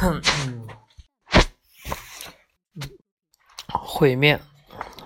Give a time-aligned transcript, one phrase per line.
[3.68, 4.40] 会面，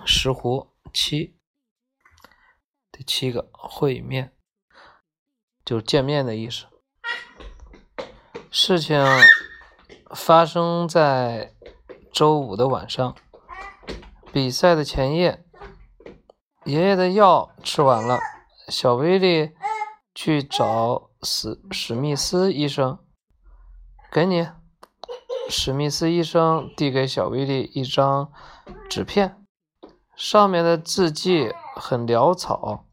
[0.07, 1.37] 石斛七，
[2.93, 4.33] 第七个会面，
[5.65, 6.67] 就是见面的意思。
[8.53, 9.05] 事情
[10.15, 11.53] 发生在
[12.13, 13.17] 周五的晚上，
[14.33, 15.45] 比赛的前夜，
[16.65, 18.21] 爷爷的药吃完了，
[18.69, 19.57] 小威力
[20.15, 23.05] 去找史史密斯医生，
[24.13, 24.47] 给你。
[25.49, 28.33] 史密斯医生递给小威利一张
[28.89, 29.45] 纸片，
[30.17, 32.87] 上面的字迹很潦草。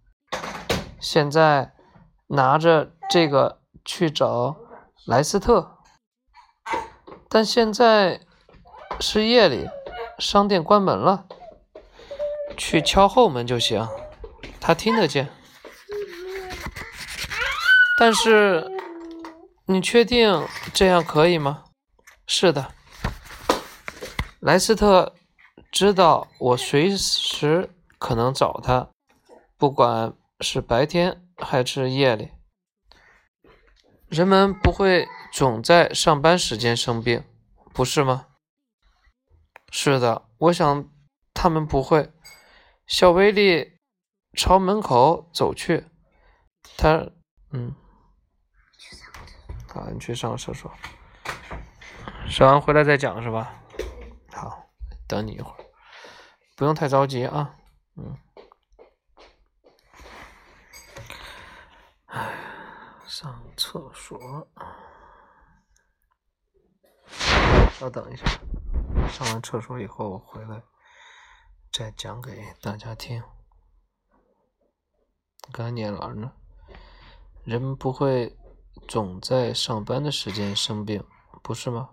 [1.00, 1.74] 现在
[2.28, 4.56] 拿着这个去找
[5.06, 5.78] 莱斯特，
[7.28, 8.22] 但现在
[9.00, 9.68] 是夜里，
[10.20, 11.26] 商店关门了。
[12.58, 13.88] 去敲后门就行，
[14.60, 15.30] 他听得见。
[17.98, 18.70] 但是
[19.66, 21.64] 你确定这样可以吗？
[22.28, 22.74] 是的，
[24.40, 25.16] 莱斯特
[25.72, 28.90] 知道我随时可能找他，
[29.58, 32.32] 不管是白天还是夜里。
[34.08, 37.24] 人们不会总在上班时间生病，
[37.74, 38.28] 不是吗？
[39.72, 40.90] 是的，我想
[41.34, 42.12] 他们不会。
[42.88, 43.78] 小威利
[44.38, 45.86] 朝门口走去，
[46.76, 47.10] 他，
[47.52, 47.74] 嗯，
[49.70, 50.70] 好，你去上个厕所。
[52.32, 53.54] 上完回来再讲是吧？
[54.32, 54.66] 好，
[55.06, 55.66] 等你一会儿，
[56.56, 57.58] 不用太着急啊。
[57.98, 58.18] 嗯，
[62.06, 62.34] 哎，
[63.06, 64.48] 上厕所，
[67.74, 68.26] 稍等一下，
[69.10, 70.64] 上完厕所以后我回来
[71.74, 73.22] 再讲给大家听。
[75.52, 76.32] 刚才念完呢，
[77.44, 78.38] 人不会
[78.88, 81.06] 总在上班的时间生病，
[81.44, 81.90] 不是吗？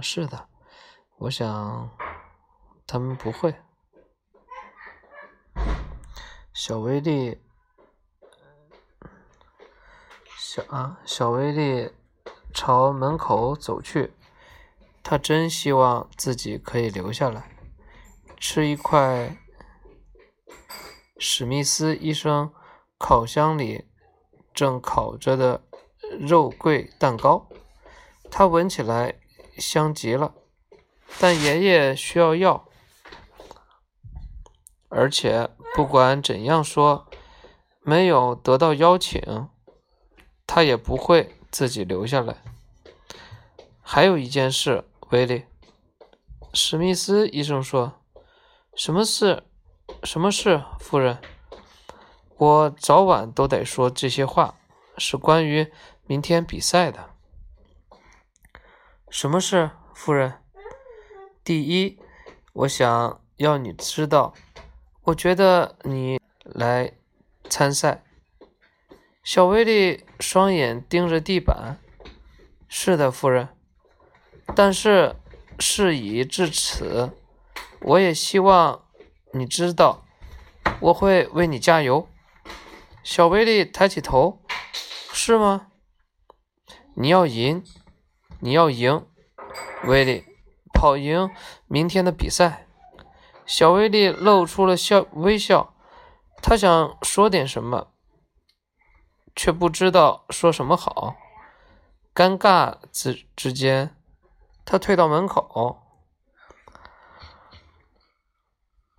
[0.00, 0.48] 是的，
[1.18, 1.90] 我想
[2.86, 3.54] 他们不会。
[6.52, 7.40] 小威力，
[10.38, 11.92] 小啊，小威力
[12.54, 14.14] 朝门口走去。
[15.02, 17.56] 他真希望自己可以留下来，
[18.38, 19.36] 吃一块
[21.18, 22.52] 史密斯医生
[22.98, 23.88] 烤箱里
[24.54, 25.62] 正烤着的
[26.18, 27.48] 肉桂蛋糕。
[28.30, 29.21] 他闻起来。
[29.62, 30.34] 香极了，
[31.20, 32.68] 但爷爷需要药，
[34.88, 37.06] 而且不管怎样说，
[37.82, 39.48] 没有得到邀请，
[40.46, 42.42] 他也不会自己留下来。
[43.80, 45.44] 还有一件事，威利，
[46.52, 48.00] 史密斯医生说
[48.74, 49.44] ：“什么事？
[50.02, 51.18] 什么事，夫人？
[52.36, 54.56] 我早晚都得说这些话，
[54.98, 55.70] 是关于
[56.04, 57.10] 明天比赛的。”
[59.12, 60.40] 什么事，夫人？
[61.44, 61.98] 第一，
[62.54, 64.32] 我想要你知道，
[65.02, 66.94] 我觉得你来
[67.50, 68.02] 参赛。
[69.22, 71.76] 小威利双眼盯着地板。
[72.66, 73.50] 是的，夫人。
[74.56, 75.14] 但是
[75.58, 77.10] 事已至此，
[77.82, 78.86] 我也希望
[79.34, 80.06] 你知道，
[80.80, 82.08] 我会为你加油。
[83.04, 84.42] 小威利抬起头。
[85.12, 85.66] 是吗？
[86.96, 87.62] 你要赢。
[88.44, 89.06] 你要赢，
[89.84, 90.24] 威利，
[90.74, 91.30] 跑赢
[91.68, 92.66] 明天的比赛。
[93.46, 95.74] 小威利露出了笑微笑，
[96.42, 97.92] 他想说点什么，
[99.36, 101.14] 却不知道说什么好。
[102.12, 103.94] 尴尬之之间，
[104.64, 105.80] 他退到门口，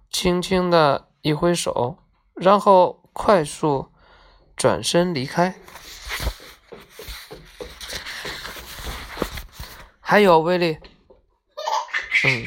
[0.10, 1.98] 轻轻的一挥手，
[2.34, 3.92] 然后快速
[4.56, 5.56] 转身离开。
[10.14, 10.78] 还有威利，
[12.24, 12.46] 嗯，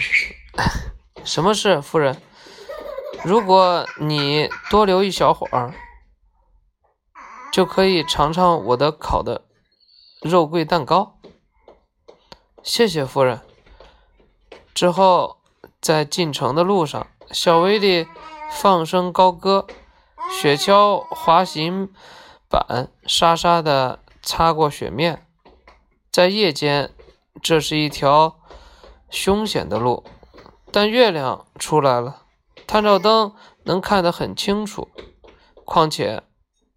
[1.26, 2.22] 什么事，夫人？
[3.24, 5.74] 如果你多留一小会儿，
[7.50, 9.46] 就可以尝尝我的烤的
[10.22, 11.18] 肉桂蛋糕。
[12.62, 13.40] 谢谢，夫人。
[14.72, 15.38] 之后，
[15.80, 18.06] 在进城的路上，小威利
[18.48, 19.66] 放声高歌，
[20.30, 21.92] 雪橇滑行
[22.48, 25.26] 板沙沙的擦过雪面，
[26.12, 26.92] 在夜间。
[27.42, 28.40] 这是一条
[29.10, 30.04] 凶险的路，
[30.72, 32.22] 但月亮出来了，
[32.66, 33.34] 探照灯
[33.64, 34.88] 能看得很清楚。
[35.64, 36.22] 况且，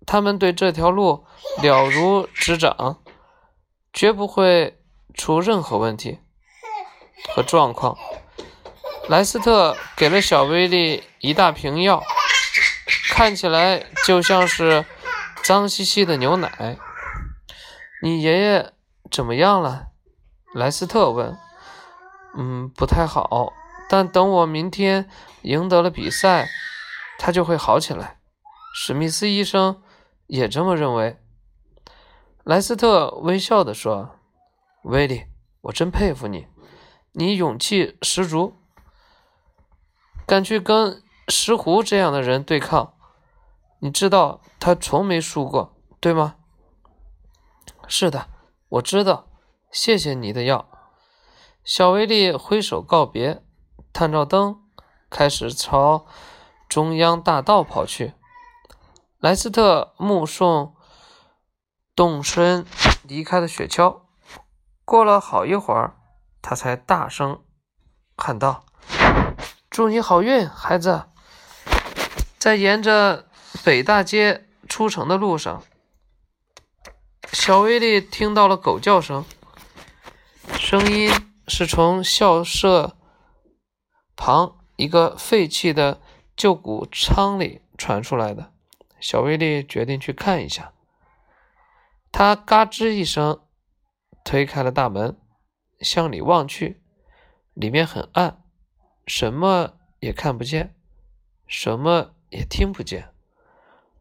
[0.06, 1.26] 他们对这条路
[1.62, 3.02] 了如指掌，
[3.94, 4.80] 绝不会
[5.14, 6.20] 出任何问题
[7.30, 7.98] 和状况。
[9.08, 12.04] 莱斯特给了小威利一大瓶药，
[13.12, 14.86] 看起来就像是
[15.44, 16.78] 脏兮兮的牛奶。
[18.04, 18.72] 你爷爷
[19.12, 19.88] 怎么样了？
[20.54, 21.38] 莱斯特问。
[22.38, 23.54] 嗯，不太好。
[23.90, 25.10] 但等我明天
[25.42, 26.48] 赢得了比赛，
[27.18, 28.20] 他就会好起来。
[28.76, 29.82] 史密斯医生
[30.28, 31.20] 也这么认为。
[32.44, 34.20] 莱斯特微笑地说
[34.86, 35.26] ：“威利，
[35.62, 36.48] 我真佩服你，
[37.14, 38.56] 你勇气十足，
[40.28, 42.94] 敢去跟石斛这样的人对抗。
[43.80, 46.36] 你知道他从没输过，对吗
[47.88, 48.28] ？”“是的，
[48.70, 49.29] 我知道。
[49.72, 50.70] 谢谢你的药。”
[51.64, 53.44] 小威力挥手告别，
[53.94, 54.62] 探照灯
[55.10, 56.08] 开始朝
[56.68, 58.14] 中央大道跑去。
[59.20, 60.76] 莱斯特目送
[61.96, 62.66] 动身
[63.04, 64.02] 离开的雪橇，
[64.86, 65.98] 过了好一会儿，
[66.42, 67.44] 他才大声
[68.16, 68.66] 喊道
[69.70, 71.04] ：“祝你好运，孩子！”
[72.40, 73.28] 在沿着
[73.66, 75.62] 北大街出城的路上，
[77.34, 79.26] 小威力听到了狗叫声，
[80.70, 81.10] 声音。
[81.48, 82.96] 是从校舍
[84.16, 86.00] 旁一个废弃的
[86.38, 88.54] 旧谷仓里传出来的。
[89.00, 90.74] 小威利决定去看一下。
[92.12, 93.42] 他嘎吱一声
[94.24, 95.18] 推开了大门，
[95.80, 96.84] 向里望去，
[97.56, 98.44] 里面很暗，
[99.08, 100.76] 什么也看不见，
[101.48, 103.12] 什么也听不见。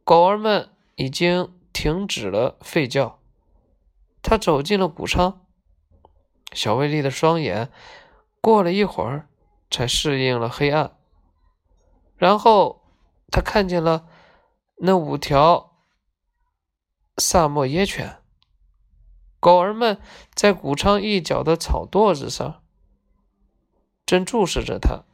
[0.04, 3.20] 狗儿们已经停止了吠叫。
[4.20, 5.46] 他走进了谷仓。
[6.58, 7.70] 小威力的双眼
[8.40, 9.28] 过了一会儿
[9.70, 10.98] 才适应了黑暗，
[12.16, 12.82] 然后
[13.30, 14.08] 他看见了
[14.78, 15.76] 那五条
[17.16, 18.20] 萨摩耶犬。
[19.38, 20.00] 狗儿们
[20.34, 22.60] 在谷仓一角的草垛子上
[24.04, 25.04] 正注视着他。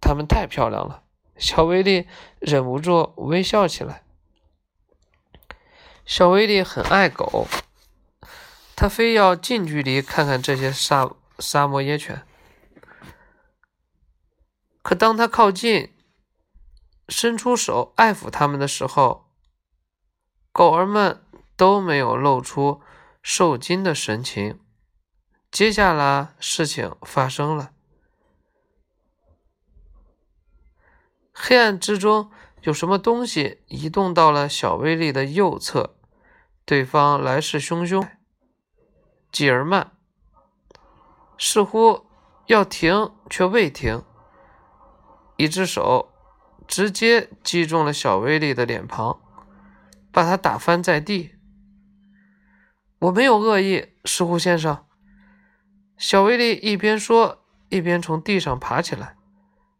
[0.00, 1.04] 它们太漂亮了，
[1.36, 2.08] 小威力
[2.40, 4.02] 忍不住微笑起来。
[6.04, 7.46] 小威力很爱狗。
[8.82, 11.08] 他非要近距离看看这些沙
[11.38, 12.26] 沙漠野犬，
[14.82, 15.94] 可当他靠近，
[17.08, 19.30] 伸出手爱抚它们的时候，
[20.50, 21.24] 狗儿们
[21.56, 22.82] 都没有露出
[23.22, 24.58] 受惊的神情。
[25.52, 27.70] 接下来，事情发生了，
[31.32, 32.32] 黑暗之中
[32.62, 35.94] 有什么东西移动到了小威力的右侧，
[36.64, 38.04] 对方来势汹汹。
[39.32, 39.92] 吉尔曼
[41.38, 42.06] 似乎
[42.46, 44.04] 要停，却未停。
[45.38, 46.12] 一只手
[46.68, 49.18] 直接击中了小威利的脸庞，
[50.12, 51.34] 把他打翻在地。
[52.98, 54.84] 我没有恶意，石虎先生。
[55.96, 59.16] 小威利一边说，一边从地上爬起来，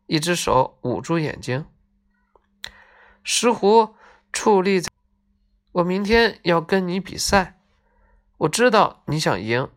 [0.06, 1.66] 一只手捂住眼睛。
[3.22, 3.94] 石斛
[4.32, 4.90] 矗立在，
[5.72, 7.61] 我明天要跟你比赛。
[8.42, 9.68] 我知道你想赢，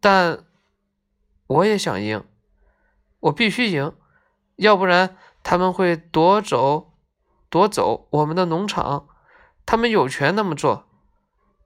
[0.00, 0.46] 但
[1.46, 2.24] 我也想赢。
[3.20, 3.94] 我必须赢，
[4.56, 6.94] 要不然他们会夺走
[7.50, 9.08] 夺走我们的农场。
[9.66, 10.88] 他们有权那么做。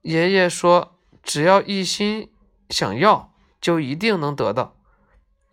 [0.01, 2.35] 爷爷说，只要一心
[2.69, 4.77] 想要，就一定能得到。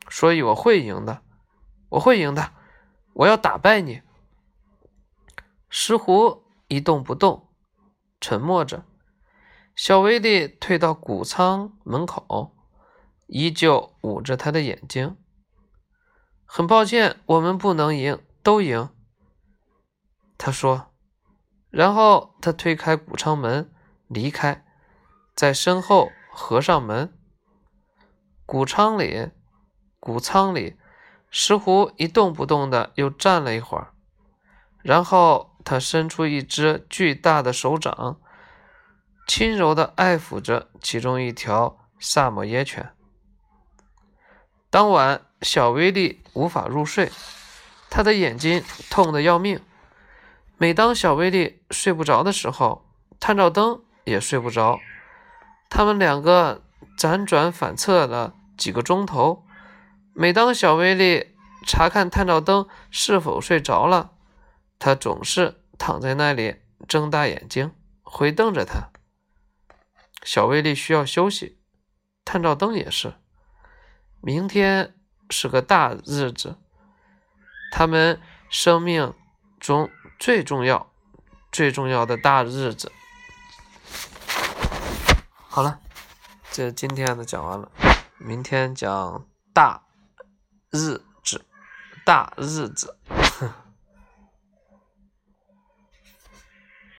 [0.10, 1.22] 所以我会赢的，
[1.90, 2.54] 我会赢的。
[3.14, 4.02] 我要打败你。
[5.70, 7.48] 石斛一动不动，
[8.20, 8.86] 沉默着。
[9.82, 12.54] 小威利退到谷仓门口，
[13.28, 15.16] 依旧捂着他的眼睛。
[16.44, 18.90] 很抱歉，我们不能赢，都赢。
[20.38, 20.92] 他说，
[21.70, 23.74] 然后他推开谷仓门
[24.10, 24.66] 离开，
[25.34, 27.18] 在身后合上门。
[28.46, 29.30] 谷仓里，
[30.02, 30.76] 谷仓里，
[31.30, 33.94] 石斛一动不动的又站了一会儿，
[34.82, 38.20] 然后他伸出一只巨大的手掌。
[39.30, 42.90] 轻柔地爱抚着其中一条萨摩耶犬。
[44.72, 47.12] 当晚，小威利无法入睡，
[47.92, 49.62] 他的眼睛痛得要命。
[50.58, 52.84] 每当小威利睡不着的时候，
[53.20, 54.80] 探照灯也睡不着。
[55.70, 56.64] 他们两个
[56.98, 59.46] 辗转反侧了几个钟头。
[60.14, 61.36] 每当小威力
[61.68, 64.10] 查看探照灯是否睡着了，
[64.80, 66.56] 他总是躺在那里，
[66.88, 67.72] 睁大眼睛，
[68.02, 68.90] 回瞪着他。
[70.32, 71.58] 小威力需要休息，
[72.24, 73.16] 探照灯也是。
[74.22, 74.94] 明天
[75.32, 76.56] 是个大日子，
[77.72, 79.16] 他们生命
[79.60, 80.94] 中最重要、
[81.52, 82.92] 最重要的大日子。
[85.32, 85.80] 好了，
[86.52, 87.72] 这今天的讲完了，
[88.20, 89.88] 明天讲大
[90.70, 91.44] 日子，
[92.06, 93.00] 大日子。